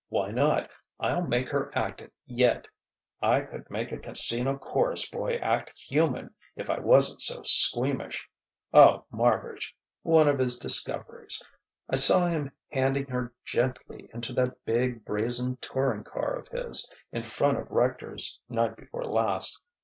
Why 0.09 0.31
not? 0.31 0.67
I'll 0.99 1.21
make 1.27 1.49
her 1.49 1.71
act 1.77 2.01
it 2.01 2.11
yet. 2.25 2.67
I 3.21 3.41
could 3.41 3.69
make 3.69 3.91
a 3.91 3.99
Casino 3.99 4.57
chorus 4.57 5.07
boy 5.07 5.35
act 5.35 5.73
human 5.77 6.33
if 6.55 6.71
I 6.71 6.79
wasn't 6.79 7.21
so 7.21 7.43
squeamish.... 7.43 8.27
Oh, 8.73 9.05
Marbridge 9.13 9.75
one 10.01 10.27
of 10.27 10.39
his 10.39 10.57
discoveries. 10.57 11.39
I 11.87 11.97
saw 11.97 12.25
him 12.25 12.51
handing 12.71 13.05
her 13.11 13.31
gently 13.45 14.09
into 14.11 14.33
that 14.33 14.65
big, 14.65 15.05
brazen 15.05 15.57
touring 15.57 16.03
car 16.03 16.33
of 16.35 16.47
his, 16.47 16.89
in 17.11 17.21
front 17.21 17.59
of 17.59 17.69
Rector's, 17.69 18.39
night 18.49 18.75
before 18.77 19.05
last. 19.05 19.61